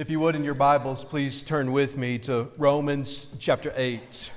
[0.00, 4.32] If you would, in your Bibles, please turn with me to Romans chapter 8.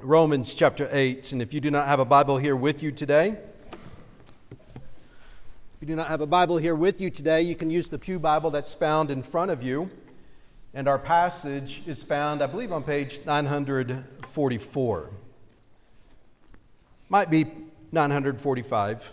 [0.00, 1.32] Romans chapter 8.
[1.32, 3.38] And if you do not have a Bible here with you today,
[4.52, 4.58] if
[5.80, 8.18] you do not have a Bible here with you today, you can use the Pew
[8.18, 9.90] Bible that's found in front of you.
[10.74, 15.10] And our passage is found, I believe, on page 944.
[17.08, 17.46] Might be
[17.92, 19.12] 945.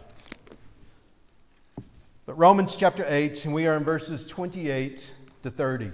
[2.25, 5.91] But Romans chapter 8, and we are in verses 28 to 30.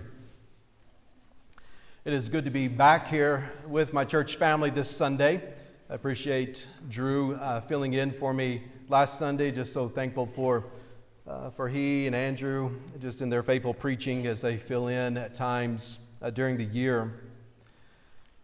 [2.06, 5.42] It is good to be back here with my church family this Sunday.
[5.90, 9.52] I appreciate Drew uh, filling in for me last Sunday.
[9.52, 10.64] Just so thankful for,
[11.28, 12.72] uh, for he and Andrew,
[13.02, 17.12] just in their faithful preaching as they fill in at times uh, during the year.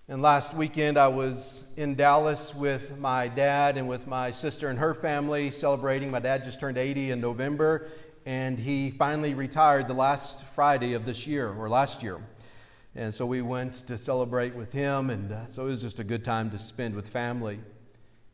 [0.09, 4.79] And last weekend, I was in Dallas with my dad and with my sister and
[4.79, 6.11] her family celebrating.
[6.11, 7.87] My dad just turned 80 in November,
[8.25, 12.19] and he finally retired the last Friday of this year, or last year.
[12.95, 16.03] And so we went to celebrate with him, and uh, so it was just a
[16.03, 17.59] good time to spend with family.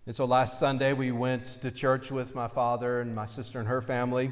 [0.05, 3.67] And so last Sunday, we went to church with my father and my sister and
[3.67, 4.31] her family.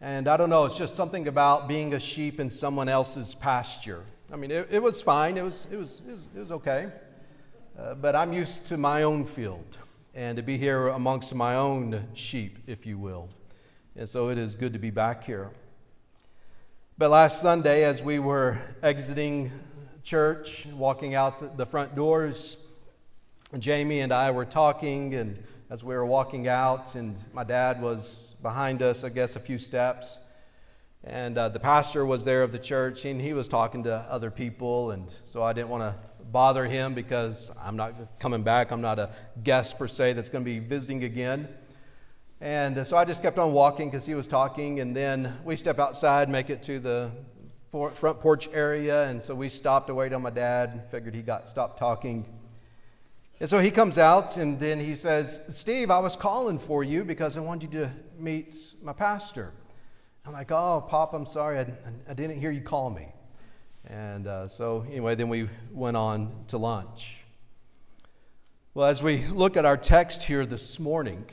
[0.00, 4.04] And I don't know, it's just something about being a sheep in someone else's pasture.
[4.32, 6.90] I mean, it, it was fine, it was, it was, it was, it was okay.
[7.78, 9.78] Uh, but I'm used to my own field
[10.14, 13.28] and to be here amongst my own sheep, if you will.
[13.96, 15.52] And so it is good to be back here.
[16.98, 19.52] But last Sunday, as we were exiting
[20.02, 22.58] church, walking out the front doors,
[23.56, 28.34] Jamie and I were talking, and as we were walking out, and my dad was
[28.42, 30.18] behind us, I guess, a few steps.
[31.04, 34.32] And uh, the pastor was there of the church, and he was talking to other
[34.32, 34.90] people.
[34.90, 35.94] And so I didn't want to
[36.32, 38.72] bother him because I'm not coming back.
[38.72, 39.10] I'm not a
[39.44, 41.46] guest per se that's going to be visiting again.
[42.40, 44.80] And so I just kept on walking because he was talking.
[44.80, 47.10] And then we step outside, make it to the
[47.70, 49.08] front porch area.
[49.08, 50.84] And so we stopped to wait on my dad.
[50.90, 52.26] Figured he got stopped talking.
[53.40, 57.04] And so he comes out and then he says, Steve, I was calling for you
[57.04, 59.52] because I wanted you to meet my pastor.
[60.24, 61.58] I'm like, oh, Pop, I'm sorry.
[61.58, 61.66] I,
[62.08, 63.08] I didn't hear you call me.
[63.86, 67.22] And uh, so, anyway, then we went on to lunch.
[68.72, 71.26] Well, as we look at our text here this morning,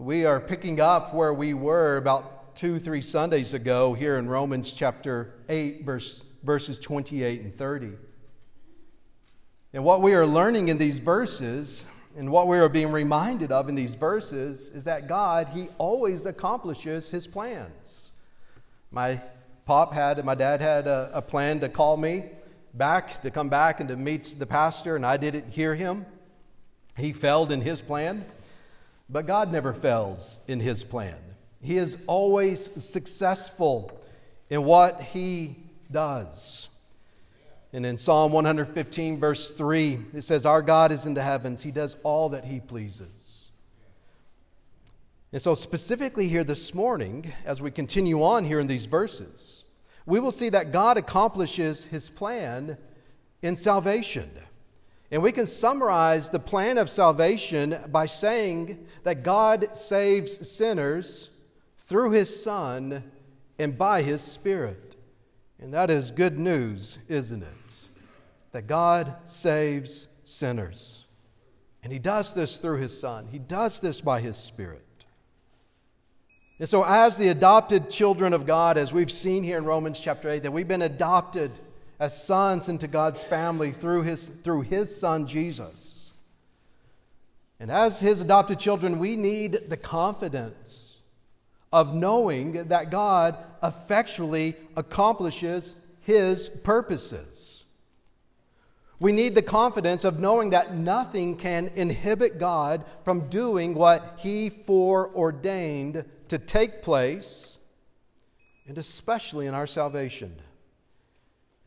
[0.00, 4.72] we are picking up where we were about two, three Sundays ago here in Romans
[4.72, 7.92] chapter 8, verse, verses 28 and 30.
[9.74, 13.68] And what we are learning in these verses and what we are being reminded of
[13.68, 18.10] in these verses is that God, He always accomplishes His plans.
[18.90, 19.20] My
[19.66, 22.24] pop had, my dad had a, a plan to call me
[22.72, 26.06] back, to come back and to meet the pastor, and I didn't hear him.
[26.96, 28.24] He failed in his plan.
[29.10, 31.18] But God never fails in his plan.
[31.60, 34.00] He is always successful
[34.48, 35.56] in what he
[35.90, 36.68] does.
[37.72, 41.70] And in Psalm 115, verse 3, it says, Our God is in the heavens, he
[41.70, 43.50] does all that he pleases.
[45.32, 49.64] And so, specifically here this morning, as we continue on here in these verses,
[50.04, 52.76] we will see that God accomplishes his plan
[53.40, 54.30] in salvation.
[55.10, 61.30] And we can summarize the plan of salvation by saying that God saves sinners
[61.78, 63.02] through his Son
[63.58, 64.94] and by his Spirit.
[65.58, 67.88] And that is good news, isn't it?
[68.52, 71.04] That God saves sinners.
[71.82, 74.84] And he does this through his Son, he does this by his Spirit.
[76.60, 80.28] And so, as the adopted children of God, as we've seen here in Romans chapter
[80.28, 81.58] 8, that we've been adopted
[82.00, 86.10] as sons into God's family through his, through his son Jesus.
[87.60, 90.98] And as his adopted children, we need the confidence
[91.70, 97.64] of knowing that God effectually accomplishes his purposes.
[98.98, 104.48] We need the confidence of knowing that nothing can inhibit God from doing what he
[104.48, 107.58] foreordained to take place,
[108.66, 110.40] and especially in our salvation.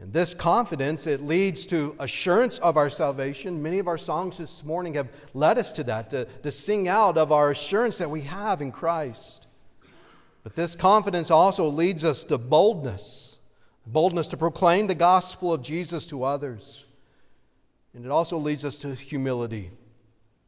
[0.04, 3.64] And this confidence, it leads to assurance of our salvation.
[3.64, 7.18] Many of our songs this morning have led us to that, to, to sing out
[7.18, 9.48] of our assurance that we have in Christ.
[10.44, 13.40] But this confidence also leads us to boldness
[13.86, 16.86] boldness to proclaim the gospel of Jesus to others.
[17.94, 19.72] And it also leads us to humility,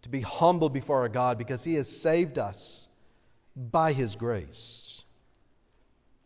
[0.02, 2.88] to be humble before our God because He has saved us
[3.56, 4.95] by His grace.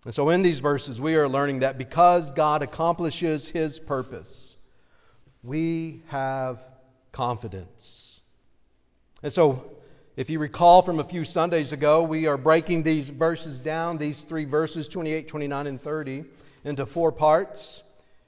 [0.06, 4.56] And so, in these verses, we are learning that because God accomplishes his purpose,
[5.44, 6.60] we have
[7.12, 8.22] confidence.
[9.22, 9.80] And so,
[10.20, 14.24] If you recall from a few Sundays ago, we are breaking these verses down, these
[14.24, 16.26] three verses, 28, 29, and 30,
[16.66, 17.84] into four parts.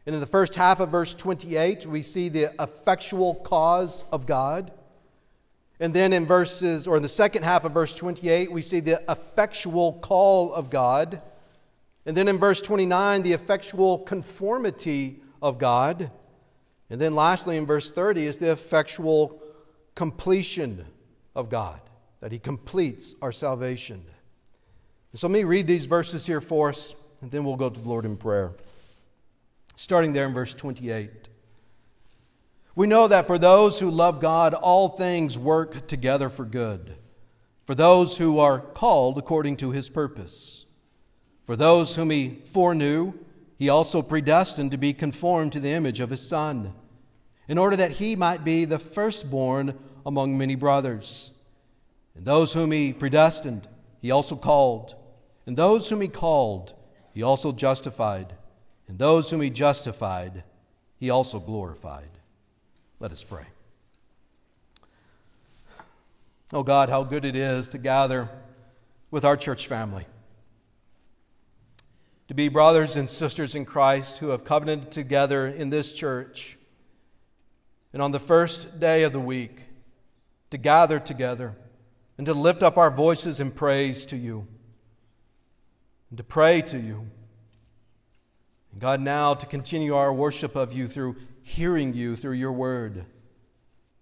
[0.05, 4.71] And in the first half of verse 28, we see the effectual cause of God.
[5.81, 9.03] And then in verses, or in the second half of verse 28, we see the
[9.09, 11.21] effectual call of God.
[12.05, 16.11] And then in verse 29, the effectual conformity of God.
[16.89, 19.41] And then lastly, in verse 30, is the effectual
[19.95, 20.85] completion
[21.35, 21.79] of God,
[22.19, 24.03] that He completes our salvation.
[25.13, 27.87] So let me read these verses here for us, and then we'll go to the
[27.87, 28.53] Lord in prayer.
[29.75, 31.29] Starting there in verse 28.
[32.75, 36.95] We know that for those who love God, all things work together for good,
[37.65, 40.65] for those who are called according to His purpose.
[41.51, 43.11] For those whom He foreknew,
[43.59, 46.73] He also predestined to be conformed to the image of His Son,
[47.49, 51.33] in order that He might be the firstborn among many brothers.
[52.15, 53.67] And those whom he predestined,
[54.01, 54.95] he also called.
[55.45, 56.73] And those whom he called,
[57.13, 58.33] he also justified.
[58.87, 60.45] And those whom he justified,
[61.01, 62.11] he also glorified.
[63.01, 63.47] Let us pray.
[66.53, 68.29] Oh God, how good it is to gather
[69.11, 70.05] with our church family.
[72.31, 76.57] To be brothers and sisters in Christ who have covenanted together in this church.
[77.91, 79.63] And on the first day of the week,
[80.51, 81.57] to gather together
[82.17, 84.47] and to lift up our voices in praise to you
[86.09, 87.05] and to pray to you.
[88.71, 93.07] And God, now to continue our worship of you through hearing you through your word.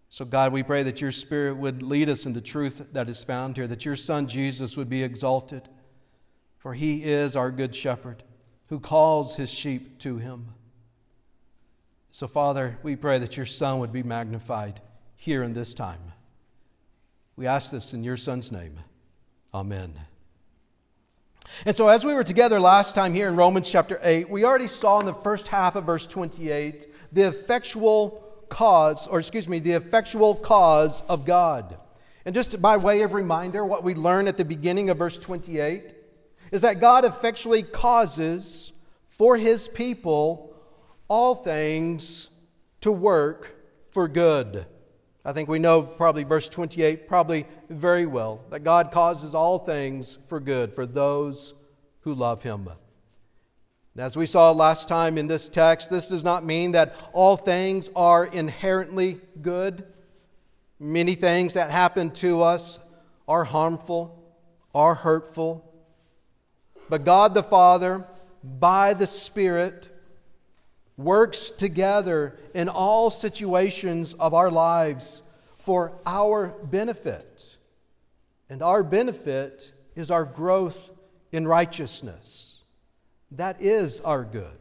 [0.09, 3.23] So, God, we pray that your Spirit would lead us in the truth that is
[3.23, 5.67] found here, that your Son Jesus would be exalted,
[6.59, 8.21] for he is our good shepherd
[8.67, 10.49] who calls his sheep to him.
[12.11, 14.81] So, Father, we pray that your Son would be magnified
[15.15, 16.13] here in this time.
[17.35, 18.79] We ask this in your Son's name.
[19.53, 19.97] Amen.
[21.65, 24.67] And so, as we were together last time here in Romans chapter 8, we already
[24.67, 29.71] saw in the first half of verse 28 the effectual cause, or excuse me, the
[29.71, 31.77] effectual cause of God.
[32.25, 35.93] And just by way of reminder, what we learn at the beginning of verse 28
[36.51, 38.71] is that God effectually causes
[39.07, 40.55] for his people
[41.07, 42.29] all things
[42.81, 43.55] to work
[43.91, 44.65] for good.
[45.25, 50.17] I think we know probably verse 28 probably very well that God causes all things
[50.27, 51.53] for good for those
[52.01, 52.69] who love him.
[53.95, 57.35] And as we saw last time in this text, this does not mean that all
[57.35, 59.85] things are inherently good.
[60.79, 62.79] Many things that happen to us
[63.27, 64.33] are harmful,
[64.73, 65.68] are hurtful.
[66.89, 68.05] But God the Father,
[68.43, 69.89] by the Spirit,
[70.97, 75.23] works together in all situations of our lives
[75.57, 77.57] for our benefit.
[78.49, 80.91] And our benefit is our growth
[81.31, 82.63] in righteousness.
[83.31, 84.59] That is our good.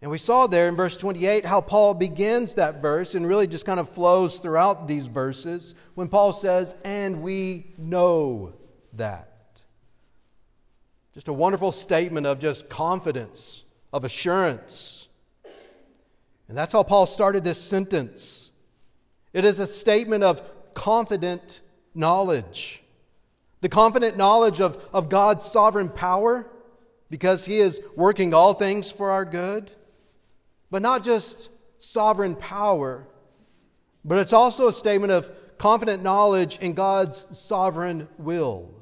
[0.00, 3.66] And we saw there in verse 28 how Paul begins that verse and really just
[3.66, 8.54] kind of flows throughout these verses when Paul says, And we know
[8.92, 9.27] that.
[11.18, 15.08] Just a wonderful statement of just confidence of assurance.
[16.46, 18.52] And that's how Paul started this sentence.
[19.32, 20.40] It is a statement of
[20.74, 21.60] confident
[21.92, 22.84] knowledge.
[23.62, 26.48] The confident knowledge of, of God's sovereign power
[27.10, 29.72] because He is working all things for our good.
[30.70, 33.08] But not just sovereign power,
[34.04, 38.77] but it's also a statement of confident knowledge in God's sovereign will.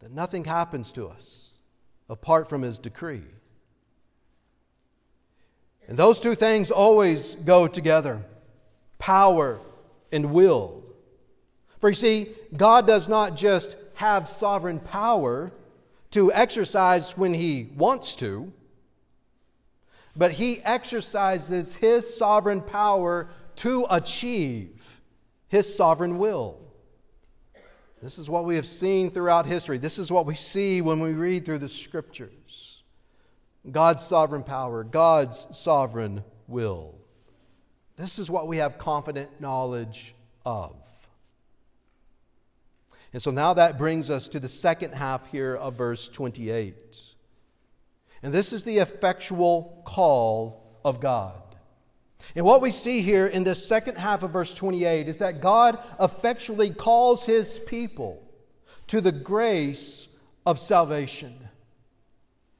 [0.00, 1.58] That nothing happens to us
[2.08, 3.22] apart from his decree.
[5.86, 8.24] And those two things always go together
[8.98, 9.58] power
[10.12, 10.82] and will.
[11.78, 15.50] For you see, God does not just have sovereign power
[16.10, 18.52] to exercise when he wants to,
[20.16, 25.00] but he exercises his sovereign power to achieve
[25.48, 26.58] his sovereign will.
[28.02, 29.78] This is what we have seen throughout history.
[29.78, 32.82] This is what we see when we read through the scriptures
[33.70, 36.94] God's sovereign power, God's sovereign will.
[37.96, 40.14] This is what we have confident knowledge
[40.46, 40.74] of.
[43.12, 46.74] And so now that brings us to the second half here of verse 28.
[48.22, 51.49] And this is the effectual call of God.
[52.34, 55.78] And what we see here in this second half of verse 28 is that God
[55.98, 58.22] effectually calls his people
[58.88, 60.08] to the grace
[60.46, 61.36] of salvation.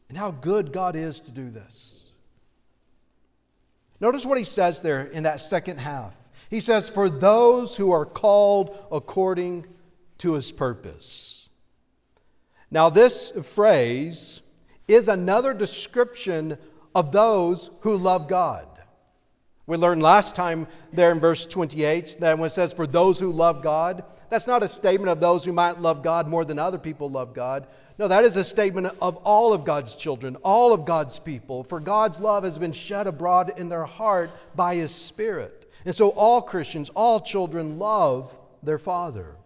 [0.09, 2.11] And how good God is to do this.
[4.00, 6.17] Notice what he says there in that second half.
[6.49, 9.67] He says, For those who are called according
[10.19, 11.49] to his purpose.
[12.71, 14.40] Now, this phrase
[14.88, 16.59] is another description
[16.95, 18.67] of those who love God.
[19.71, 23.31] We learned last time there in verse 28 that when it says, For those who
[23.31, 26.77] love God, that's not a statement of those who might love God more than other
[26.77, 27.69] people love God.
[27.97, 31.62] No, that is a statement of all of God's children, all of God's people.
[31.62, 35.71] For God's love has been shed abroad in their heart by His Spirit.
[35.85, 39.37] And so all Christians, all children love their Father.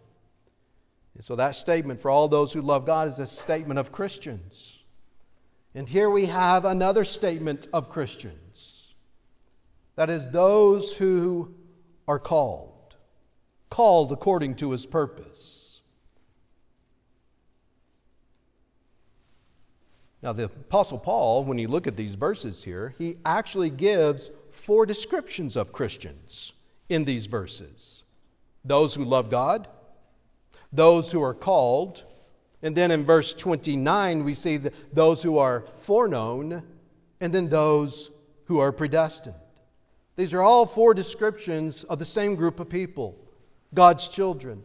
[1.13, 4.79] And so that statement for all those who love God is a statement of Christians.
[5.75, 8.39] And here we have another statement of Christians.
[9.95, 11.53] That is, those who
[12.07, 12.95] are called,
[13.69, 15.81] called according to his purpose.
[20.21, 24.85] Now, the Apostle Paul, when you look at these verses here, he actually gives four
[24.85, 26.53] descriptions of Christians
[26.89, 28.03] in these verses
[28.63, 29.67] those who love God,
[30.73, 32.03] those who are called,
[32.63, 34.57] and then in verse 29, we see
[34.91, 36.63] those who are foreknown,
[37.21, 38.09] and then those
[38.45, 39.35] who are predestined.
[40.15, 43.17] These are all four descriptions of the same group of people
[43.73, 44.63] God's children,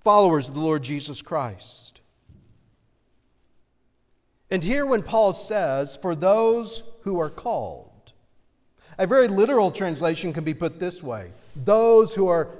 [0.00, 2.00] followers of the Lord Jesus Christ.
[4.50, 8.12] And here, when Paul says, for those who are called,
[8.98, 12.50] a very literal translation can be put this way those who are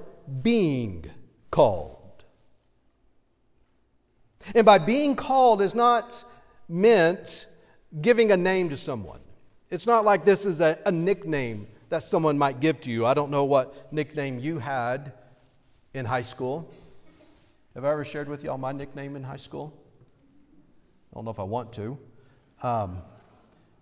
[0.42, 1.04] being
[1.50, 2.24] called.
[4.54, 6.24] And by being called is not
[6.68, 7.46] meant
[8.00, 9.20] giving a name to someone.
[9.72, 13.06] It's not like this is a, a nickname that someone might give to you.
[13.06, 15.14] I don't know what nickname you had
[15.94, 16.70] in high school.
[17.74, 19.72] Have I ever shared with y'all my nickname in high school?
[21.10, 21.98] I don't know if I want to,
[22.62, 22.98] um,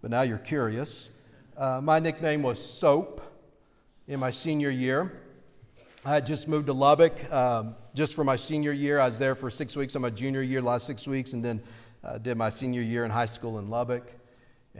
[0.00, 1.09] but now you're curious.
[1.56, 3.20] Uh, my nickname was Soap
[4.06, 5.20] in my senior year.
[6.04, 9.00] I had just moved to Lubbock um, just for my senior year.
[9.00, 11.61] I was there for six weeks on my junior year, last six weeks, and then
[12.04, 14.19] uh, did my senior year in high school in Lubbock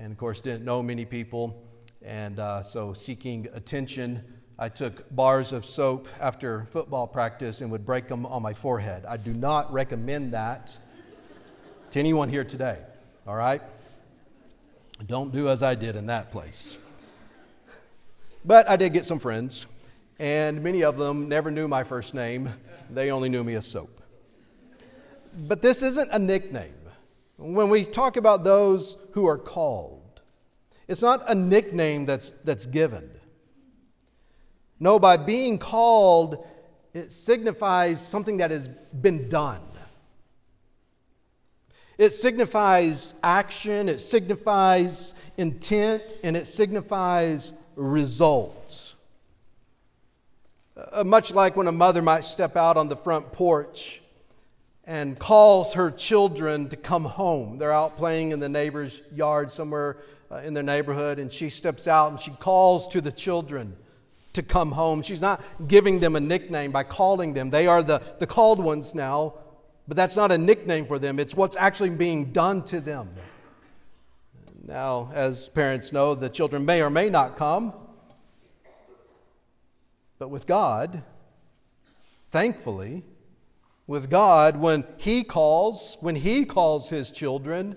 [0.01, 1.63] and of course didn't know many people.
[2.03, 4.25] And uh, so, seeking attention,
[4.59, 9.05] I took bars of soap after football practice and would break them on my forehead.
[9.05, 10.79] I do not recommend that
[11.91, 12.79] to anyone here today,
[13.27, 13.61] all right?
[15.07, 16.79] Don't do as I did in that place.
[18.45, 19.67] But I did get some friends,
[20.19, 22.49] and many of them never knew my first name,
[22.89, 24.01] they only knew me as Soap.
[25.37, 26.80] But this isn't a nickname.
[27.41, 30.21] When we talk about those who are called,
[30.87, 33.11] it's not a nickname that's, that's given.
[34.79, 36.47] No, by being called,
[36.93, 39.63] it signifies something that has been done.
[41.97, 48.97] It signifies action, it signifies intent, and it signifies results.
[50.77, 54.03] Uh, much like when a mother might step out on the front porch
[54.91, 57.59] and calls her children to come home.
[57.59, 59.99] They're out playing in the neighbor's yard somewhere
[60.33, 63.77] uh, in their neighborhood, and she steps out and she calls to the children
[64.33, 65.01] to come home.
[65.03, 67.51] She's not giving them a nickname by calling them.
[67.51, 69.35] They are the, the called ones now,
[69.87, 71.21] but that's not a nickname for them.
[71.21, 73.11] It's what's actually being done to them.
[74.67, 77.73] Now, as parents know, the children may or may not come,
[80.19, 81.05] but with God,
[82.33, 83.05] thankfully,
[83.91, 87.75] with God, when He calls, when He calls His children,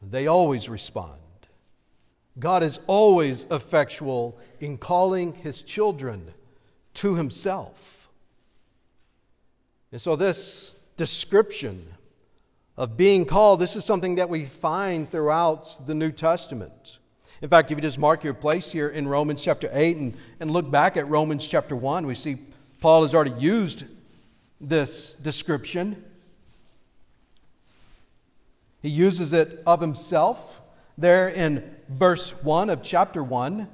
[0.00, 1.20] they always respond.
[2.38, 6.32] God is always effectual in calling His children
[6.94, 8.08] to Himself.
[9.92, 11.86] And so, this description
[12.78, 16.98] of being called, this is something that we find throughout the New Testament.
[17.42, 20.50] In fact, if you just mark your place here in Romans chapter 8 and, and
[20.50, 22.38] look back at Romans chapter 1, we see
[22.80, 23.84] Paul has already used
[24.68, 26.02] this description.
[28.82, 30.60] He uses it of himself
[30.96, 33.68] there in verse 1 of chapter 1.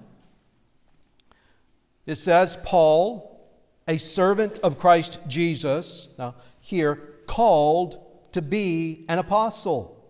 [2.06, 3.49] It says, Paul,
[3.87, 8.00] a servant of Christ Jesus, now here, called
[8.32, 10.04] to be an apostle,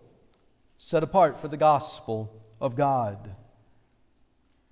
[0.77, 3.35] set apart for the gospel of God.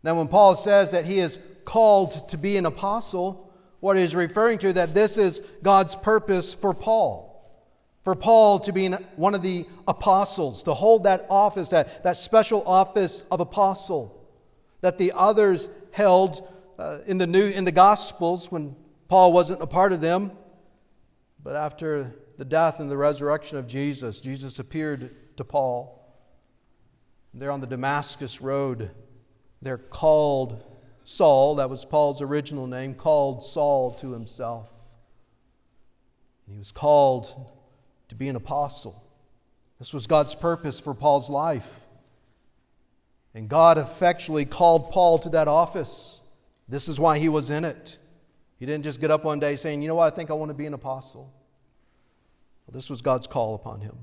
[0.04, 3.49] Now, when Paul says that he is called to be an apostle,
[3.80, 7.28] what he's referring to that this is God's purpose for Paul.
[8.04, 12.64] For Paul to be one of the apostles, to hold that office, that, that special
[12.66, 14.16] office of apostle
[14.82, 18.76] that the others held uh, in, the new, in the Gospels when
[19.08, 20.32] Paul wasn't a part of them.
[21.44, 25.96] But after the death and the resurrection of Jesus, Jesus appeared to Paul.
[27.34, 28.92] They're on the Damascus Road.
[29.62, 30.64] They're called
[31.10, 34.72] Saul, that was Paul's original name, called Saul to himself.
[36.48, 37.34] He was called
[38.10, 39.04] to be an apostle.
[39.80, 41.82] This was God's purpose for Paul's life.
[43.34, 46.22] And God effectually called Paul to that office.
[46.68, 47.98] This is why he was in it.
[48.60, 50.50] He didn't just get up one day saying, You know what, I think I want
[50.50, 51.34] to be an apostle.
[52.68, 53.98] Well, this was God's call upon him.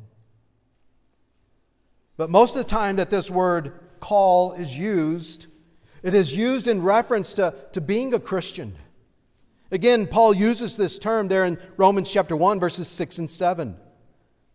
[2.16, 5.46] But most of the time that this word call is used,
[6.06, 8.76] it is used in reference to, to being a Christian.
[9.72, 13.76] Again, Paul uses this term there in Romans chapter 1, verses 6 and 7.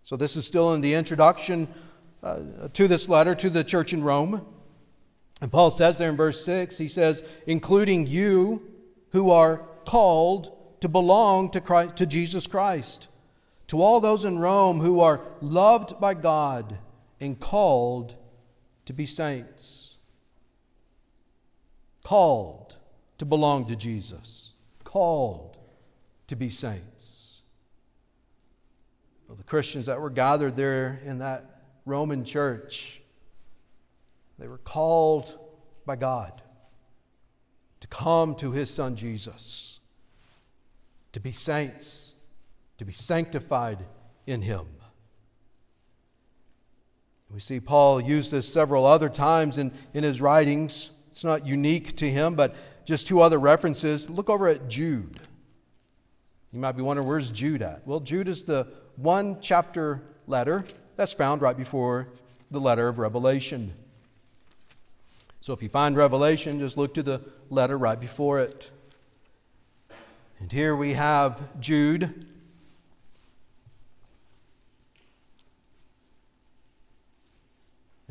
[0.01, 1.67] So this is still in the introduction
[2.23, 4.45] uh, to this letter to the church in Rome.
[5.41, 8.61] And Paul says there in verse 6, he says, including you
[9.09, 13.09] who are called to belong to, Christ, to Jesus Christ,
[13.67, 16.77] to all those in Rome who are loved by God
[17.19, 18.15] and called
[18.85, 19.90] to be saints.
[22.03, 22.75] Called
[23.17, 24.53] to belong to Jesus.
[24.83, 25.57] Called
[26.27, 27.41] to be saints.
[29.27, 33.01] Well, the Christians that were gathered there in that Roman church,
[34.37, 35.37] they were called
[35.85, 36.41] by God
[37.79, 39.79] to come to his son Jesus,
[41.11, 42.13] to be saints,
[42.77, 43.79] to be sanctified
[44.27, 44.67] in him.
[47.29, 50.91] We see Paul use this several other times in, in his writings.
[51.11, 54.09] It's not unique to him, but just two other references.
[54.09, 55.19] Look over at Jude.
[56.51, 57.85] You might be wondering, where's Jude at?
[57.85, 60.65] Well, Jude is the one chapter letter
[60.95, 62.07] that's found right before
[62.49, 63.73] the letter of Revelation.
[65.39, 68.71] So if you find Revelation, just look to the letter right before it.
[70.39, 72.25] And here we have Jude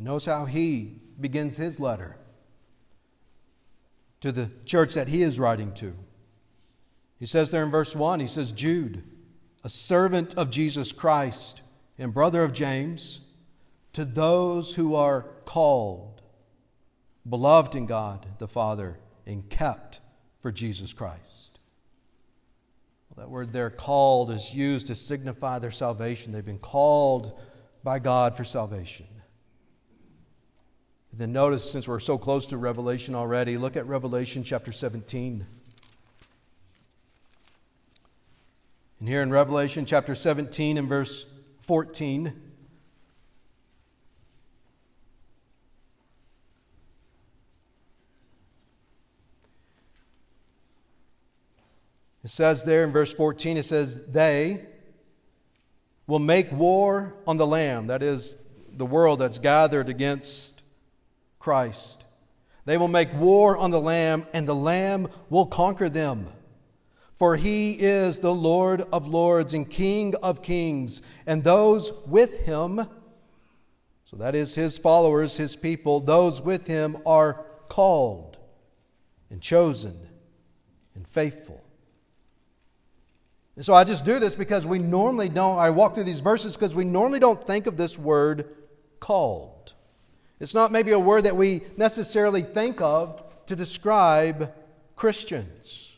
[0.01, 2.15] And notice how he begins his letter
[4.21, 5.93] to the church that he is writing to.
[7.19, 9.03] He says there in verse 1, he says, Jude,
[9.63, 11.61] a servant of Jesus Christ
[11.97, 13.21] and brother of James,
[13.93, 16.21] to those who are called,
[17.27, 19.99] beloved in God the Father, and kept
[20.39, 21.59] for Jesus Christ.
[23.09, 26.31] Well, that word there, called, is used to signify their salvation.
[26.31, 27.39] They've been called
[27.83, 29.07] by God for salvation.
[31.13, 35.45] Then notice, since we're so close to Revelation already, look at Revelation chapter 17.
[38.99, 41.25] And here in Revelation chapter 17 and verse
[41.61, 42.33] 14,
[52.23, 54.63] It says there in verse 14, it says, They
[56.05, 58.37] will make war on the Lamb, that is,
[58.73, 60.50] the world that's gathered against
[61.41, 62.05] Christ.
[62.65, 66.27] They will make war on the Lamb, and the Lamb will conquer them.
[67.15, 72.87] For he is the Lord of lords and King of kings, and those with him,
[74.05, 78.37] so that is his followers, his people, those with him are called
[79.29, 79.97] and chosen
[80.95, 81.63] and faithful.
[83.55, 86.55] And so I just do this because we normally don't, I walk through these verses
[86.55, 88.49] because we normally don't think of this word
[88.99, 89.73] called.
[90.41, 94.51] It's not maybe a word that we necessarily think of to describe
[94.95, 95.91] Christians.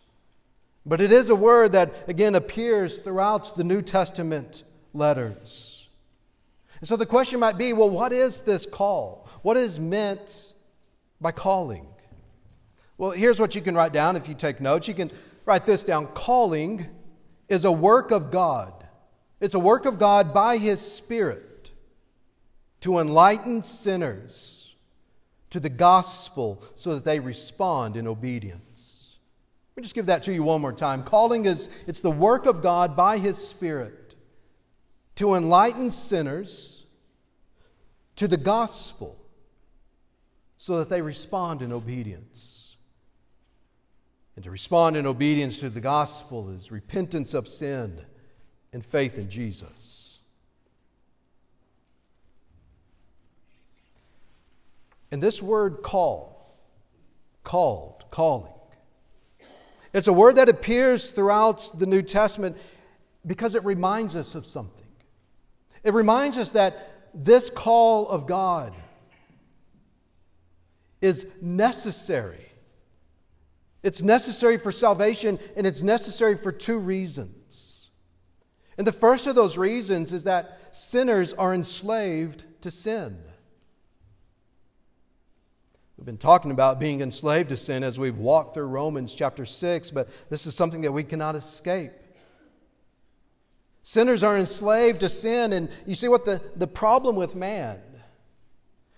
[0.86, 5.88] But it is a word that, again, appears throughout the New Testament letters.
[6.82, 9.30] And so the question might be well, what is this call?
[9.44, 10.52] What is meant
[11.22, 11.88] by calling?
[12.98, 14.90] Well, here's what you can write down if you take notes.
[14.90, 15.10] You can
[15.46, 16.86] write this down Calling
[17.48, 18.74] is a work of God,
[19.40, 21.53] it's a work of God by His Spirit
[22.84, 24.76] to enlighten sinners
[25.50, 29.20] to the gospel so that they respond in obedience.
[29.72, 31.04] Let me just give that to you one more time.
[31.04, 34.16] Calling is it's the work of God by his spirit
[35.16, 36.86] to enlighten sinners
[38.18, 39.18] to the gospel
[40.58, 42.76] so that they respond in obedience.
[44.36, 48.04] And to respond in obedience to the gospel is repentance of sin
[48.74, 50.03] and faith in Jesus.
[55.14, 56.58] And this word call,
[57.44, 58.52] called, calling,
[59.94, 62.58] it's a word that appears throughout the New Testament
[63.24, 64.88] because it reminds us of something.
[65.84, 68.74] It reminds us that this call of God
[71.00, 72.52] is necessary.
[73.84, 77.92] It's necessary for salvation, and it's necessary for two reasons.
[78.80, 83.20] And the first of those reasons is that sinners are enslaved to sin.
[86.04, 89.92] We've been talking about being enslaved to sin as we've walked through Romans chapter 6,
[89.92, 91.94] but this is something that we cannot escape.
[93.84, 97.80] Sinners are enslaved to sin, and you see what the, the problem with man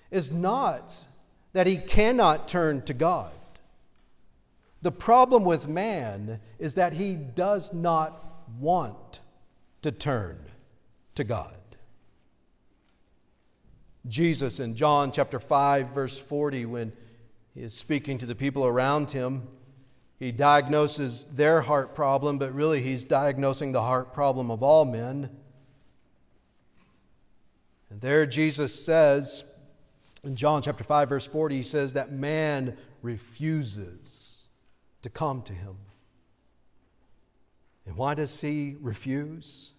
[0.09, 1.05] is not
[1.53, 3.29] that he cannot turn to God.
[4.81, 9.19] The problem with man is that he does not want
[9.83, 10.39] to turn
[11.13, 11.53] to God.
[14.07, 16.93] Jesus in John chapter 5, verse 40, when
[17.53, 19.47] he is speaking to the people around him,
[20.17, 25.29] he diagnoses their heart problem, but really he's diagnosing the heart problem of all men.
[27.89, 29.43] And there Jesus says,
[30.23, 34.47] in John chapter 5, verse 40, he says that man refuses
[35.01, 35.77] to come to him.
[37.85, 39.73] And why does he refuse?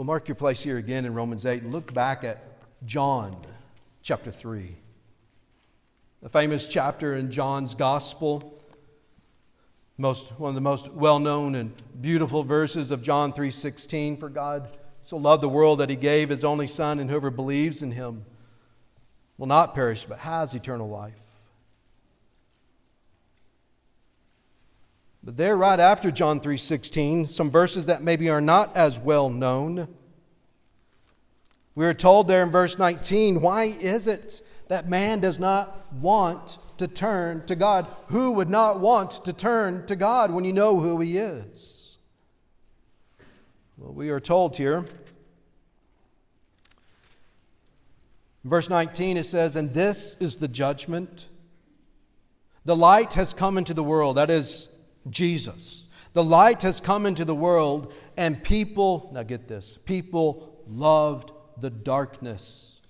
[0.00, 2.42] Well, mark your place here again in Romans 8 and look back at
[2.86, 3.36] John
[4.00, 4.74] chapter 3.
[6.22, 8.58] The famous chapter in John's Gospel,
[9.98, 14.70] most, one of the most well-known and beautiful verses of John 3:16, for God
[15.02, 18.24] so loved the world that he gave his only son and whoever believes in him
[19.36, 21.29] will not perish but has eternal life.
[25.22, 29.88] But there right after John 3:16, some verses that maybe are not as well known.
[31.74, 36.58] We are told there in verse 19, why is it that man does not want
[36.78, 37.86] to turn to God?
[38.08, 41.98] Who would not want to turn to God when you know who he is?
[43.78, 44.86] Well, we are told here
[48.44, 51.28] verse 19 it says, And this is the judgment.
[52.64, 54.16] The light has come into the world.
[54.16, 54.68] That is
[55.08, 55.88] Jesus.
[56.12, 61.70] The light has come into the world, and people, now get this, people loved the
[61.70, 62.80] darkness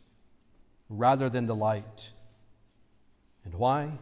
[0.89, 2.13] rather than the light.
[3.45, 3.99] And why?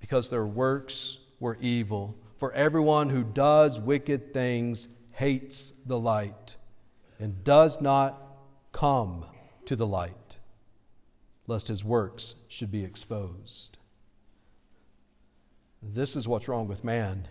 [0.00, 2.16] Because their works were evil.
[2.36, 6.56] For everyone who does wicked things hates the light
[7.18, 8.20] and does not
[8.72, 9.26] come
[9.64, 10.36] to the light,
[11.46, 13.77] lest his works should be exposed.
[15.82, 17.28] This is what's wrong with man.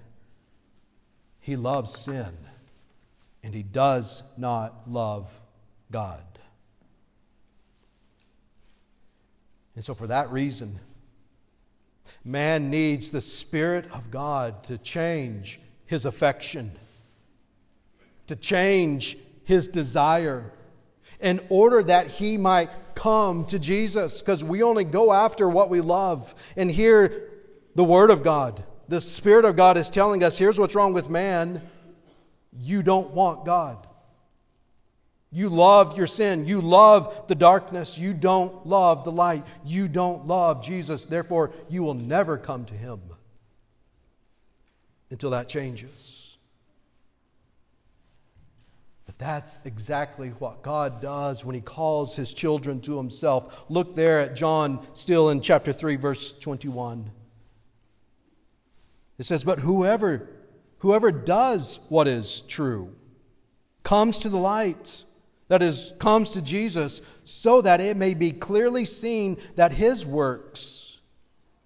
[1.39, 2.37] He loves sin,
[3.43, 5.31] and he does not love
[5.91, 6.23] God.
[9.75, 10.79] And so, for that reason,
[12.23, 16.71] man needs the Spirit of God to change his affection,
[18.27, 20.51] to change his desire,
[21.19, 25.79] in order that he might come to Jesus, because we only go after what we
[25.79, 26.33] love.
[26.57, 27.29] And here,
[27.77, 31.11] the Word of God, the Spirit of God is telling us here's what's wrong with
[31.11, 31.61] man.
[32.59, 33.85] You don't want God.
[35.31, 36.47] You love your sin.
[36.47, 37.95] You love the darkness.
[37.95, 39.45] You don't love the light.
[39.63, 41.05] You don't love Jesus.
[41.05, 42.99] Therefore, you will never come to Him
[45.11, 46.35] until that changes.
[49.05, 53.65] But that's exactly what God does when He calls His children to Himself.
[53.69, 57.11] Look there at John, still in chapter 3, verse 21.
[59.17, 60.29] It says, But whoever,
[60.79, 62.95] whoever does what is true
[63.83, 65.05] comes to the light,
[65.47, 70.99] that is, comes to Jesus, so that it may be clearly seen that his works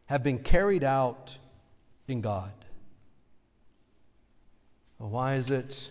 [0.06, 1.38] have been carried out
[2.08, 2.52] in God.
[5.00, 5.90] Well, why is it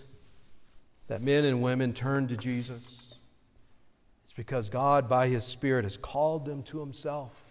[1.09, 3.13] that men and women turn to Jesus?
[4.23, 7.50] It's because God, by his Spirit, has called them to himself.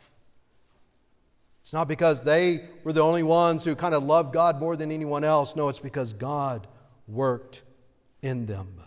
[1.70, 4.92] It's not because they were the only ones who kind of loved God more than
[4.92, 5.56] anyone else.
[5.56, 6.66] No, it's because God
[7.08, 7.62] worked
[8.24, 8.82] in them.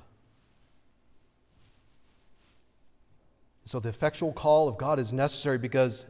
[3.67, 6.07] So the effectual call of God is necessary because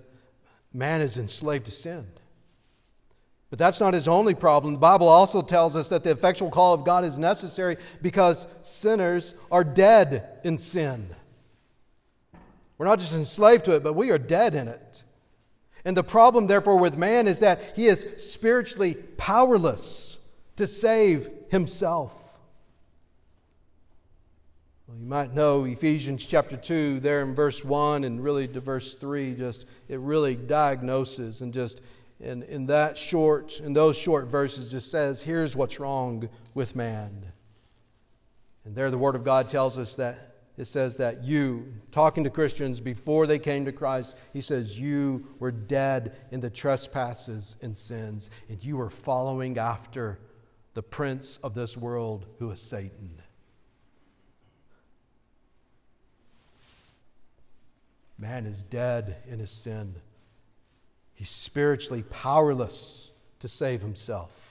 [0.72, 2.06] man is enslaved to sin.
[3.50, 4.72] But that's not his only problem.
[4.72, 9.35] The Bible also tells us that the effectual call of God is necessary because sinners
[9.50, 11.14] are dead in sin.
[12.78, 15.04] We're not just enslaved to it, but we are dead in it.
[15.85, 20.18] And the problem, therefore, with man is that he is spiritually powerless
[20.57, 22.38] to save himself.
[24.87, 28.95] Well, you might know Ephesians chapter 2, there in verse 1 and really to verse
[28.95, 31.81] 3, just it really diagnoses and just
[32.21, 37.25] in, in that short, in those short verses, just says, here's what's wrong with man.
[38.64, 42.31] And there the Word of God tells us that it says that you, talking to
[42.31, 47.77] Christians before they came to Christ, he says, You were dead in the trespasses and
[47.77, 50.19] sins, and you were following after
[50.75, 53.23] the prince of this world, who is Satan.
[58.23, 59.97] man is dead in his sin.
[61.12, 63.11] He's spiritually powerless
[63.41, 64.41] to save himself.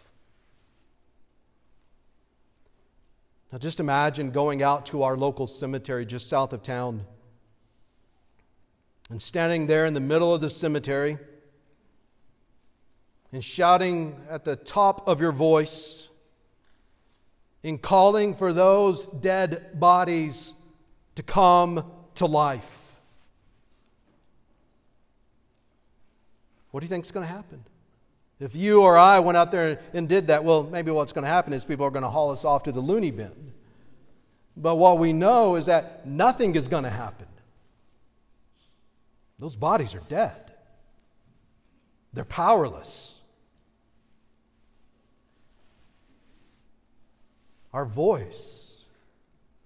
[3.52, 7.06] Now, just imagine going out to our local cemetery just south of town
[9.10, 11.18] and standing there in the middle of the cemetery
[13.34, 16.10] and shouting at the top of your voice
[17.62, 20.54] in calling for those dead bodies
[21.16, 23.00] to come to life.
[26.72, 27.66] What do you think is going to happen?
[28.42, 31.30] If you or I went out there and did that, well, maybe what's going to
[31.30, 33.54] happen is people are going to haul us off to the loony bin.
[34.58, 37.28] But what we know is that nothing is going to happen.
[39.38, 40.52] Those bodies are dead,
[42.14, 43.16] they're powerless.
[47.74, 48.84] Our voice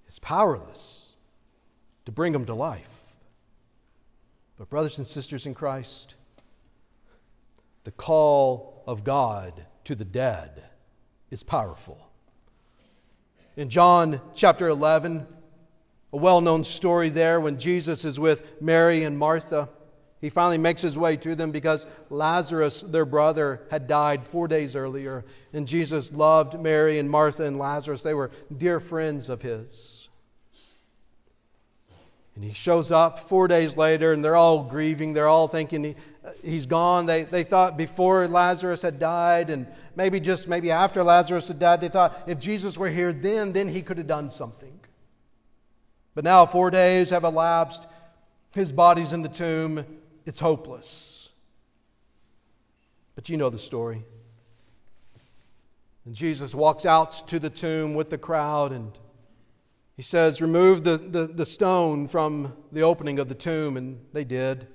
[0.07, 1.15] is powerless
[2.05, 3.01] to bring them to life.
[4.57, 6.13] But, brothers and sisters in Christ,
[7.85, 10.63] the call of God to the dead
[11.29, 12.09] is powerful.
[13.55, 15.25] In John chapter 11,
[16.11, 19.69] a well known story there when Jesus is with Mary and Martha.
[20.19, 24.75] He finally makes his way to them because Lazarus, their brother, had died four days
[24.75, 25.23] earlier.
[25.53, 28.01] And Jesus loved Mary and Martha and Lazarus.
[28.01, 30.09] They were dear friends of his.
[32.35, 35.13] And he shows up four days later, and they're all grieving.
[35.13, 35.95] They're all thinking
[36.43, 37.05] he's gone.
[37.05, 41.81] They, they thought before Lazarus had died, and maybe just maybe after Lazarus had died,
[41.81, 44.79] they thought if Jesus were here then, then he could have done something.
[46.13, 47.87] But now four days have elapsed.
[48.53, 49.85] His body's in the tomb.
[50.25, 51.31] It's hopeless.
[53.15, 54.05] But you know the story.
[56.05, 58.97] And Jesus walks out to the tomb with the crowd and
[59.95, 63.77] he says, Remove the, the, the stone from the opening of the tomb.
[63.77, 64.67] And they did.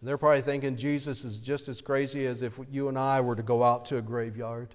[0.00, 3.34] And they're probably thinking Jesus is just as crazy as if you and I were
[3.34, 4.74] to go out to a graveyard.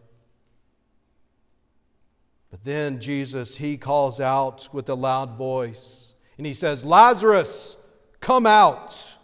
[2.52, 7.78] But then Jesus, he calls out with a loud voice and he says, Lazarus,
[8.20, 9.18] come out.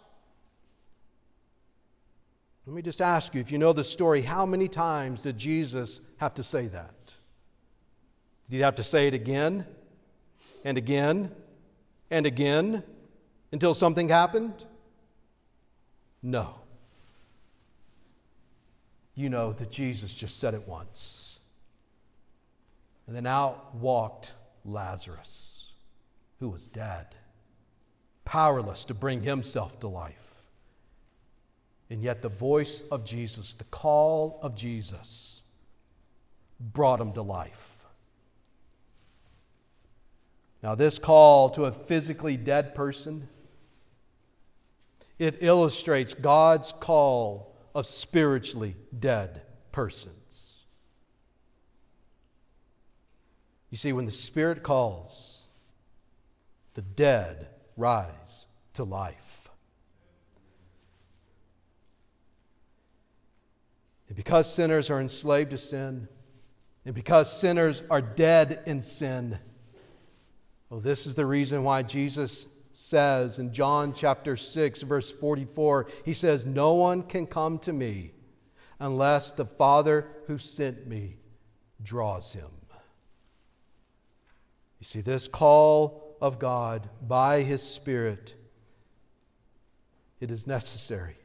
[2.66, 6.00] Let me just ask you if you know the story, how many times did Jesus
[6.16, 7.14] have to say that?
[8.48, 9.66] Did he have to say it again
[10.64, 11.30] and again
[12.10, 12.82] and again
[13.52, 14.64] until something happened?
[16.22, 16.54] No.
[19.14, 21.40] You know that Jesus just said it once.
[23.06, 25.72] And then out walked Lazarus,
[26.38, 27.06] who was dead,
[28.24, 30.46] powerless to bring himself to life.
[31.90, 35.42] And yet, the voice of Jesus, the call of Jesus,
[36.60, 37.84] brought him to life.
[40.62, 43.28] Now, this call to a physically dead person
[45.20, 50.64] it illustrates God's call of spiritually dead persons.
[53.68, 55.44] You see, when the Spirit calls,
[56.72, 59.50] the dead rise to life.
[64.08, 66.08] And because sinners are enslaved to sin,
[66.86, 69.38] and because sinners are dead in sin,
[70.70, 76.14] well, this is the reason why Jesus says in John chapter 6, verse 44, he
[76.14, 78.12] says, No one can come to me
[78.78, 81.16] unless the Father who sent me
[81.82, 82.50] draws him.
[84.78, 88.34] You see, this call of God by his Spirit,
[90.20, 91.16] it is necessary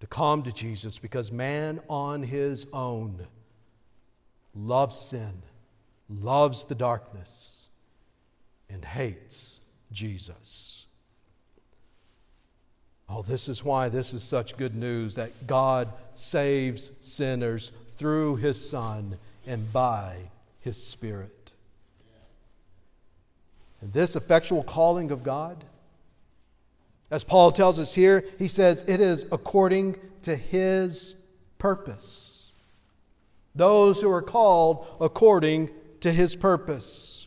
[0.00, 3.26] to come to Jesus because man on his own
[4.54, 5.42] loves sin,
[6.08, 7.70] loves the darkness,
[8.68, 9.60] and hates
[9.94, 10.86] Jesus.
[13.08, 18.68] Oh, this is why this is such good news that God saves sinners through his
[18.68, 20.16] Son and by
[20.60, 21.52] his Spirit.
[23.80, 25.62] And this effectual calling of God,
[27.10, 31.16] as Paul tells us here, he says it is according to his
[31.58, 32.52] purpose.
[33.54, 37.23] Those who are called according to his purpose.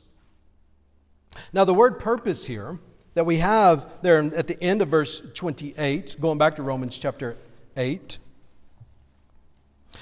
[1.53, 2.79] Now, the word purpose here
[3.13, 7.37] that we have there at the end of verse 28, going back to Romans chapter
[7.75, 8.17] 8,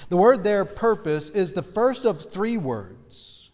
[0.08, 3.50] the word there, purpose, is the first of three words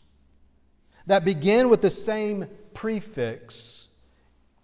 [1.06, 3.88] that begin with the same prefix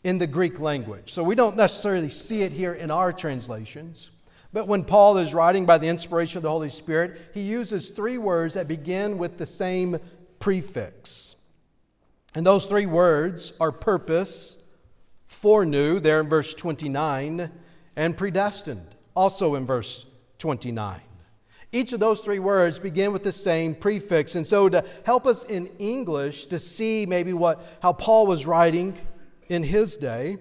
[0.05, 1.13] in the Greek language.
[1.13, 4.11] So we don't necessarily see it here in our translations.
[4.53, 8.19] But when Paul is writing by the inspiration of the Holy Spirit, he uses three
[8.19, 9.99] words that begin with the same
[10.39, 11.37] prefix.
[12.35, 14.59] And those three words are purpose,
[15.27, 17.51] foreknew, there in verse 29,
[17.97, 20.07] and predestined, also in verse
[20.39, 21.01] 29.
[21.71, 24.37] Each of those three words begin with the same prefix.
[24.37, 28.97] And so, to help us in English to see maybe what, how Paul was writing
[29.49, 30.39] in his day,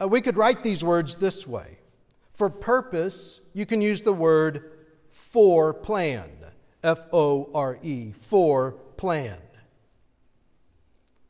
[0.00, 1.78] uh, we could write these words this way
[2.34, 4.70] For purpose, you can use the word
[5.08, 6.30] for plan.
[6.82, 9.38] F O R E, for plan.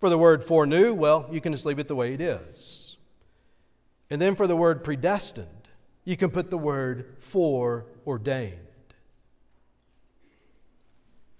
[0.05, 2.99] For the word foreknew, well, you can just leave it the way it is.
[4.11, 5.49] And then for the word predestined,
[6.05, 8.59] you can put the word foreordained.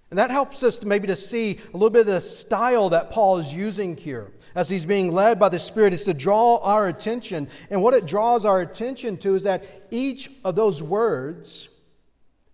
[0.09, 3.11] And that helps us to maybe to see a little bit of the style that
[3.11, 6.87] Paul is using here as he's being led by the Spirit is to draw our
[6.87, 7.49] attention.
[7.69, 11.69] And what it draws our attention to is that each of those words,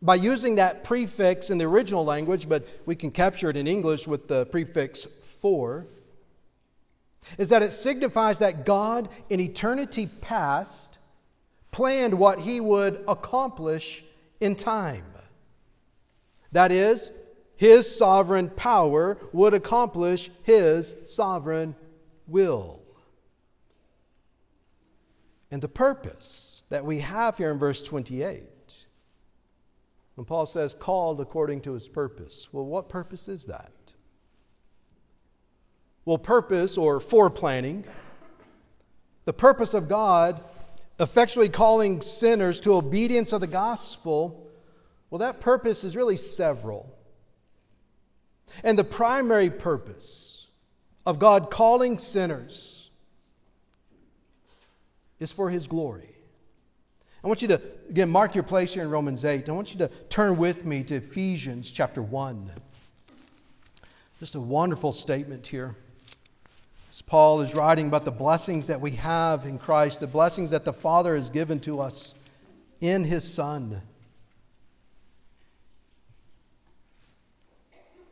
[0.02, 4.10] by using that prefix in the original language, but we can capture it in English
[4.10, 5.88] with the prefix for,
[7.38, 10.98] is that it signifies that God in eternity past
[11.72, 14.04] planned what he would accomplish
[14.40, 15.06] in time.
[16.52, 17.12] That is,
[17.56, 21.76] his sovereign power would accomplish his sovereign
[22.28, 22.82] will.
[25.52, 28.44] And the purpose that we have here in verse 28,
[30.16, 33.72] when Paul says, called according to his purpose, well, what purpose is that?
[36.06, 37.86] Well, purpose or foreplanning,
[39.26, 40.44] the purpose of God
[41.00, 44.48] effectually calling sinners to obedience of the gospel,
[45.10, 46.96] well, that purpose is really several.
[48.64, 50.48] And the primary purpose
[51.06, 52.92] of God calling sinners
[55.20, 56.16] is for His glory.
[57.24, 59.48] I want you to, again, mark your place here in Romans 8.
[59.48, 62.52] I want you to turn with me to Ephesians chapter 1.
[64.20, 65.76] Just a wonderful statement here.
[66.92, 70.66] As Paul is writing about the blessings that we have in Christ, the blessings that
[70.66, 72.14] the Father has given to us
[72.82, 73.82] in His Son.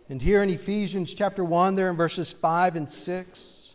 [0.07, 3.65] And here in Ephesians chapter 1, there in verses 5 and 6,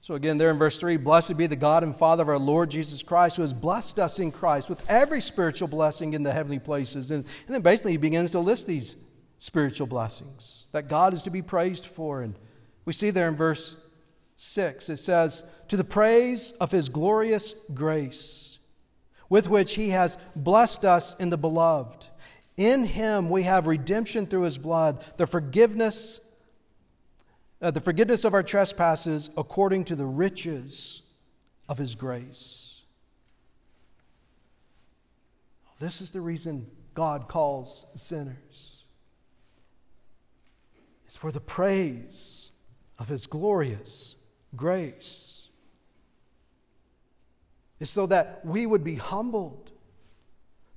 [0.00, 2.70] So, again, there in verse 3 Blessed be the God and Father of our Lord
[2.70, 6.58] Jesus Christ, who has blessed us in Christ with every spiritual blessing in the heavenly
[6.58, 7.10] places.
[7.10, 8.96] And, and then basically he begins to list these
[9.38, 12.22] spiritual blessings that God is to be praised for.
[12.22, 12.34] And
[12.84, 13.76] we see there in verse
[14.36, 18.58] 6 it says, To the praise of his glorious grace
[19.28, 22.06] with which he has blessed us in the beloved.
[22.56, 26.20] In him we have redemption through his blood, the forgiveness
[27.60, 31.02] uh, the forgiveness of our trespasses according to the riches
[31.68, 32.82] of his grace.
[35.80, 38.77] This is the reason God calls sinners.
[41.08, 42.52] It's for the praise
[42.98, 44.14] of his glorious
[44.54, 45.48] grace
[47.80, 49.72] is so that we would be humbled.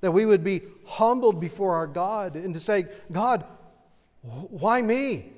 [0.00, 3.44] That we would be humbled before our God and to say, God,
[4.22, 5.32] why me?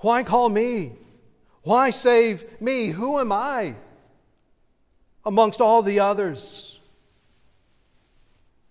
[0.00, 0.92] Why call me?
[1.62, 2.88] Why save me?
[2.88, 3.76] Who am I
[5.24, 6.80] amongst all the others?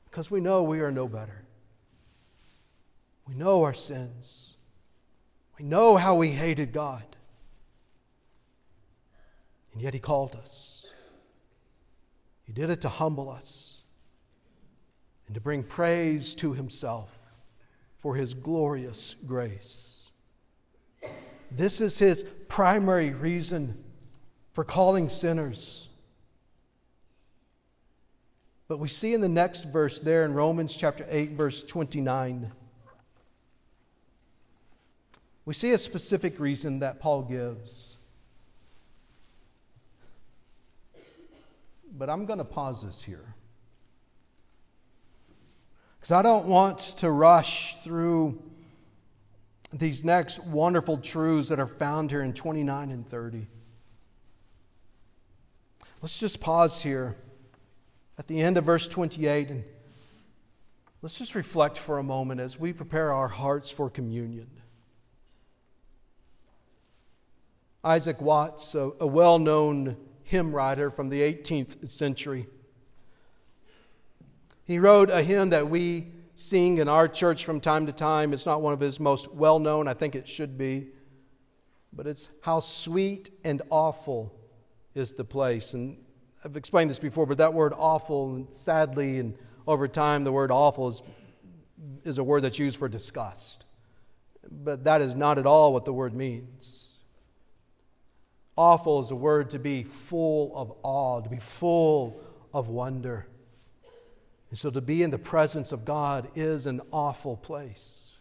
[0.10, 1.39] Because we know we are no better.
[3.30, 4.56] We know our sins.
[5.60, 7.04] We know how we hated God.
[9.72, 10.92] And yet He called us.
[12.44, 13.82] He did it to humble us
[15.28, 17.28] and to bring praise to Himself
[18.00, 20.10] for His glorious grace.
[21.52, 23.84] This is His primary reason
[24.54, 25.88] for calling sinners.
[28.68, 32.52] But we see in the next verse there in Romans chapter 8, verse 29,
[35.50, 37.98] we see a specific reason that Paul gives.
[41.98, 43.34] but I'm going to pause this here.
[45.98, 48.40] Because I don't want to rush through
[49.74, 53.48] these next wonderful truths that are found here in 29 and 30.
[56.00, 57.18] Let's just pause here
[58.20, 59.64] at the end of verse 28 and
[61.02, 64.59] let's just reflect for a moment as we prepare our hearts for communion.
[67.84, 72.48] Isaac Watts, a, a well known hymn writer from the 18th century.
[74.66, 78.34] He wrote a hymn that we sing in our church from time to time.
[78.34, 80.88] It's not one of his most well known, I think it should be,
[81.92, 84.34] but it's How Sweet and Awful
[84.94, 85.74] is the Place.
[85.74, 85.98] And
[86.46, 89.36] I've explained this before, but that word awful, and sadly, and
[89.68, 91.04] over time, the word awful is,
[92.04, 93.66] is a word that's used for disgust.
[94.52, 96.89] but that is not at all what the word means.
[98.60, 102.20] Awful is a word to be full of awe, to be full
[102.54, 103.26] of wonder.
[104.50, 108.16] And so to be in the presence of God is an awful place.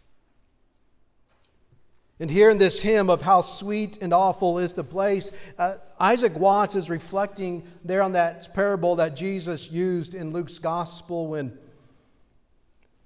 [2.21, 6.37] And here in this hymn of how sweet and awful is the place, uh, Isaac
[6.37, 11.59] Watts is reflecting there on that parable that Jesus used in Luke's gospel when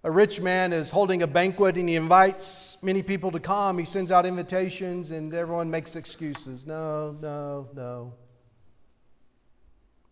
[0.04, 3.78] a rich man is holding a banquet and he invites many people to come.
[3.78, 6.66] He sends out invitations and everyone makes excuses.
[6.66, 8.14] No, no, no.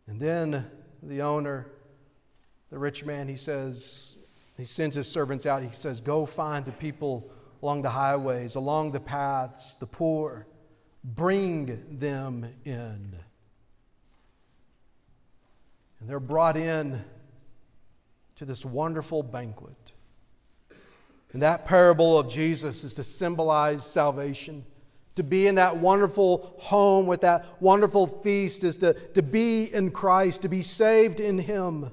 [0.07, 0.71] And then
[1.03, 1.73] the owner,
[2.71, 4.17] the rich man, he says,
[4.57, 5.63] he sends his servants out.
[5.63, 7.33] He says, Go find the people
[7.63, 10.47] along the highways, along the paths, the poor.
[11.03, 13.17] Bring them in.
[15.99, 17.05] And they're brought in
[18.37, 19.77] to this wonderful banquet.
[21.33, 24.65] And that parable of Jesus is to symbolize salvation.
[25.17, 29.91] To be in that wonderful home with that wonderful feast is to, to be in
[29.91, 31.91] Christ, to be saved in Him.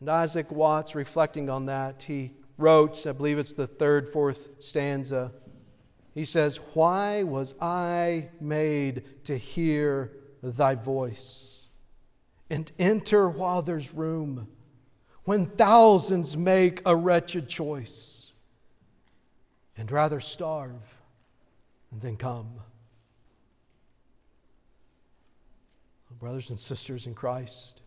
[0.00, 5.32] And Isaac Watts, reflecting on that, he wrote, I believe it's the third, fourth stanza.
[6.14, 11.66] He says, Why was I made to hear thy voice
[12.50, 14.48] and enter while there's room,
[15.28, 18.32] when thousands make a wretched choice
[19.76, 20.96] and rather starve
[21.92, 22.48] than come?
[26.18, 27.82] Brothers and sisters in Christ,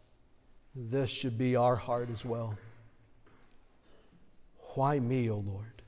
[0.76, 2.56] this should be our heart as well.
[4.76, 5.82] Why me, O Lord?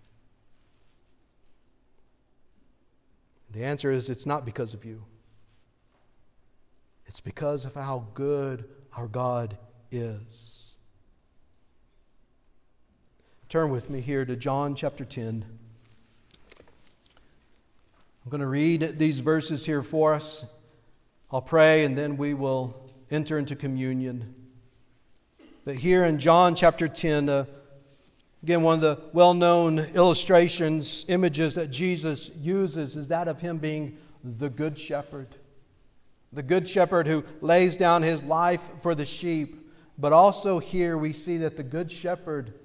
[3.51, 5.03] The answer is it's not because of you.
[7.05, 9.55] It's because of how good our God
[9.91, 10.72] is.
[13.53, 15.45] Turn with me here to John chapter 10.
[18.25, 20.47] I'm going to read these verses here for us.
[21.31, 22.75] I'll pray and then we will
[23.11, 24.33] enter into communion.
[25.65, 27.45] But here in John chapter 10, uh,
[28.41, 33.59] Again, one of the well known illustrations, images that Jesus uses is that of him
[33.59, 35.35] being the Good Shepherd.
[36.31, 39.69] The Good Shepherd who lays down his life for the sheep.
[39.99, 42.55] But also here we see that the Good Shepherd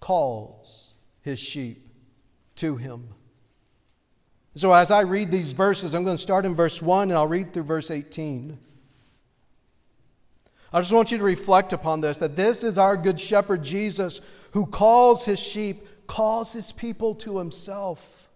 [0.00, 1.88] calls his sheep
[2.56, 3.08] to him.
[4.54, 7.28] So as I read these verses, I'm going to start in verse 1 and I'll
[7.28, 8.58] read through verse 18.
[10.72, 14.20] I just want you to reflect upon this that this is our Good Shepherd Jesus
[14.52, 18.28] who calls his sheep, calls his people to himself.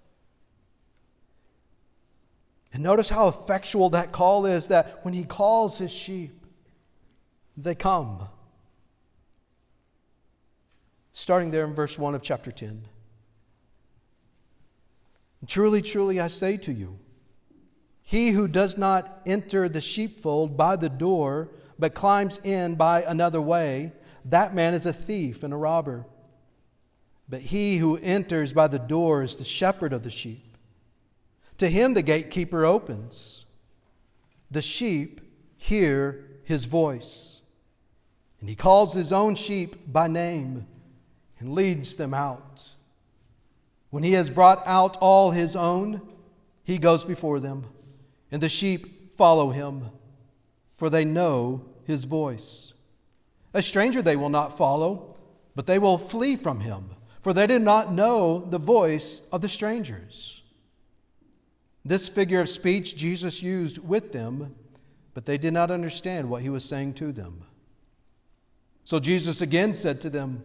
[2.72, 6.46] And notice how effectual that call is that when he calls his sheep,
[7.56, 8.28] they come.
[11.12, 12.86] Starting there in verse 1 of chapter 10.
[15.46, 16.98] Truly, truly, I say to you,
[18.00, 23.40] he who does not enter the sheepfold by the door, but climbs in by another
[23.40, 23.92] way,
[24.24, 26.06] that man is a thief and a robber.
[27.28, 30.56] But he who enters by the door is the shepherd of the sheep.
[31.58, 33.46] To him the gatekeeper opens.
[34.50, 35.20] The sheep
[35.56, 37.42] hear his voice,
[38.40, 40.66] and he calls his own sheep by name
[41.42, 42.70] and leads them out.
[43.90, 46.00] When he has brought out all his own,
[46.62, 47.64] he goes before them,
[48.30, 49.90] and the sheep follow him,
[50.74, 52.72] for they know his voice.
[53.52, 55.16] A stranger they will not follow,
[55.56, 56.90] but they will flee from him,
[57.20, 60.42] for they did not know the voice of the strangers.
[61.84, 64.54] This figure of speech Jesus used with them,
[65.12, 67.42] but they did not understand what he was saying to them.
[68.84, 70.44] So Jesus again said to them,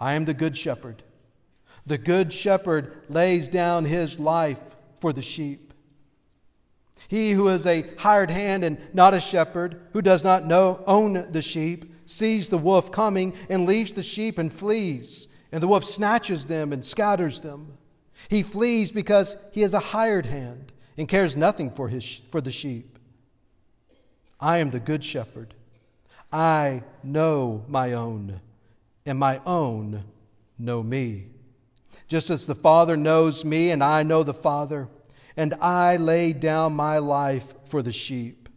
[0.00, 1.02] I am the good shepherd.
[1.86, 5.72] The good shepherd lays down his life for the sheep.
[7.08, 11.30] He who is a hired hand and not a shepherd, who does not know, own
[11.32, 15.84] the sheep, sees the wolf coming and leaves the sheep and flees, and the wolf
[15.84, 17.78] snatches them and scatters them.
[18.28, 22.50] He flees because he is a hired hand and cares nothing for, his, for the
[22.50, 22.98] sheep.
[24.40, 25.54] I am the good shepherd.
[26.30, 28.40] I know my own,
[29.08, 30.04] and my own
[30.58, 31.26] know me.
[32.08, 34.88] just as the Father knows me and I know the Father,
[35.36, 38.48] and I lay down my life for the sheep.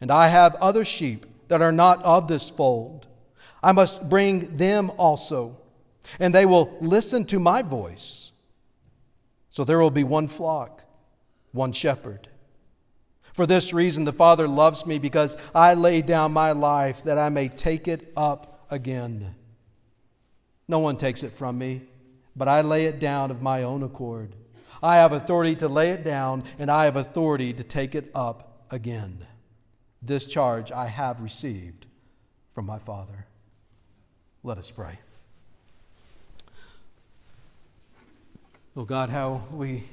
[0.00, 3.06] And I have other sheep that are not of this fold.
[3.62, 5.56] I must bring them also,
[6.18, 8.32] and they will listen to my voice.
[9.48, 10.82] So there will be one flock,
[11.52, 12.28] one shepherd.
[13.32, 17.28] For this reason, the Father loves me because I lay down my life that I
[17.28, 19.36] may take it up again.
[20.66, 21.82] No one takes it from me
[22.36, 24.34] but I lay it down of my own accord.
[24.82, 28.66] I have authority to lay it down, and I have authority to take it up
[28.70, 29.26] again.
[30.02, 31.86] This charge I have received
[32.50, 33.26] from my Father.
[34.42, 34.98] Let us pray.
[38.76, 39.84] Oh God, how we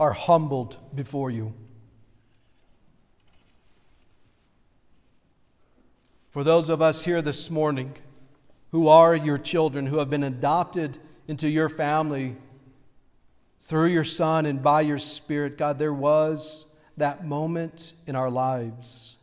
[0.00, 1.52] are humbled before you.
[6.30, 7.94] For those of us here this morning
[8.70, 12.36] who are your children, who have been adopted into your family
[13.60, 15.58] through your Son and by your Spirit.
[15.58, 16.66] God, there was
[16.96, 19.18] that moment in our lives.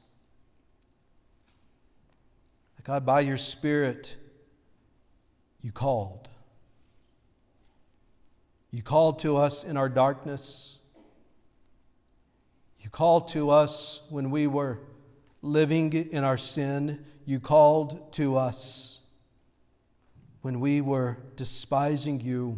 [2.88, 4.16] God, by your Spirit,
[5.62, 6.30] you called.
[8.72, 10.80] You called to us in our darkness.
[12.80, 14.80] You called to us when we were
[15.42, 17.06] living in our sin.
[17.26, 18.97] You called to us
[20.48, 22.58] when we were despising you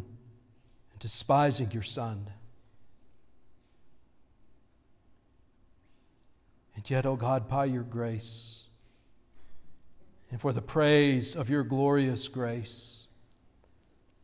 [0.92, 2.30] and despising your Son.
[6.76, 8.66] And yet, O oh God, by your grace
[10.30, 13.08] and for the praise of your glorious grace,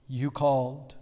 [0.07, 0.93] you called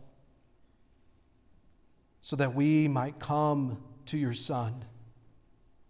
[2.21, 4.85] so that we might come to your Son,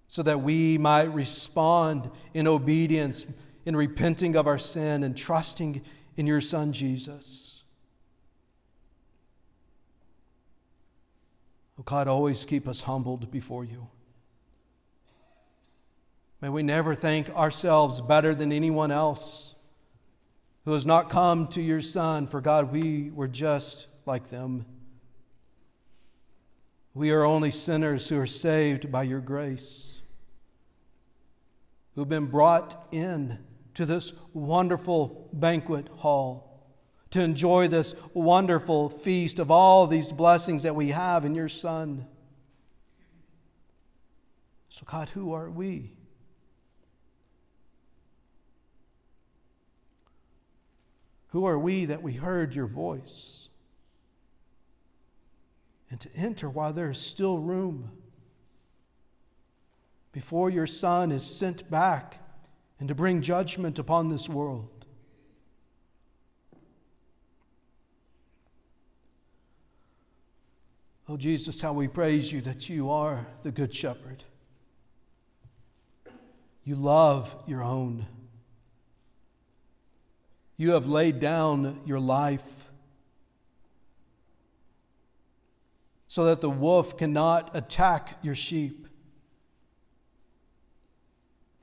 [0.07, 3.27] so that we might respond in obedience,
[3.63, 5.83] in repenting of our sin and trusting
[6.15, 7.63] in your Son Jesus.
[11.79, 13.87] Oh God, always keep us humbled before you.
[16.41, 19.55] May we never think ourselves better than anyone else
[20.65, 24.65] who has not come to your Son, for God, we were just like them.
[26.93, 30.01] We are only sinners who are saved by your grace,
[31.95, 33.39] who've been brought in
[33.75, 36.53] to this wonderful banquet hall
[37.13, 42.07] to enjoy this wonderful feast of all these blessings that we have in your Son.
[44.69, 45.93] So, God, who are we?
[51.27, 53.47] Who are we that we heard your voice?
[55.91, 57.91] And to enter while there is still room
[60.11, 62.22] before your Son is sent back
[62.79, 64.85] and to bring judgment upon this world.
[71.07, 74.23] Oh, Jesus, how we praise you that you are the Good Shepherd.
[76.63, 78.05] You love your own.
[80.55, 82.71] You have laid down your life
[86.07, 88.87] so that the wolf cannot attack your sheep.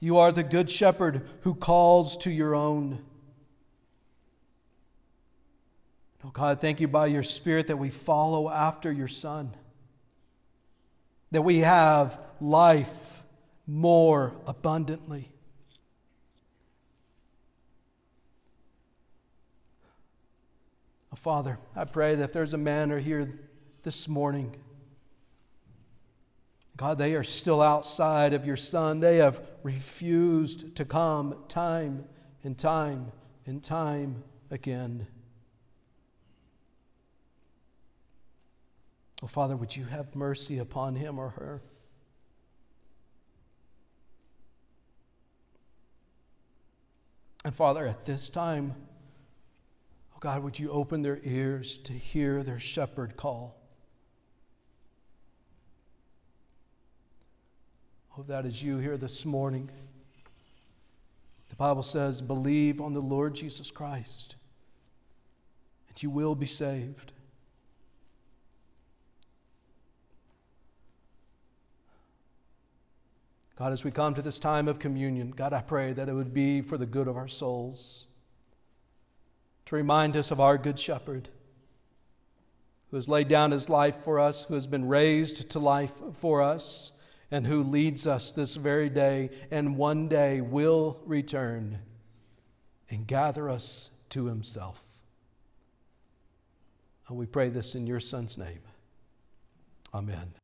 [0.01, 3.05] You are the good shepherd who calls to your own.
[6.24, 9.55] Oh God, thank you by your Spirit that we follow after your Son,
[11.30, 13.22] that we have life
[13.66, 15.30] more abundantly.
[21.12, 23.38] Oh, Father, I pray that if there's a man or here
[23.82, 24.57] this morning
[26.80, 29.00] God, they are still outside of your Son.
[29.00, 32.06] They have refused to come time
[32.42, 33.12] and time
[33.44, 35.06] and time again.
[39.22, 41.60] Oh, Father, would you have mercy upon him or her?
[47.44, 48.74] And Father, at this time,
[50.14, 53.59] oh God, would you open their ears to hear their shepherd call?
[58.28, 59.70] That is you here this morning.
[61.48, 64.36] The Bible says, believe on the Lord Jesus Christ,
[65.88, 67.12] and you will be saved.
[73.56, 76.34] God, as we come to this time of communion, God, I pray that it would
[76.34, 78.06] be for the good of our souls,
[79.66, 81.28] to remind us of our Good Shepherd,
[82.90, 86.42] who has laid down his life for us, who has been raised to life for
[86.42, 86.92] us
[87.30, 91.78] and who leads us this very day and one day will return
[92.88, 94.82] and gather us to himself.
[97.08, 98.60] We pray this in your Son's name.
[99.92, 100.39] Amen.